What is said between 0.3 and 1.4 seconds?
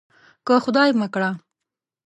که خدای مه کړه.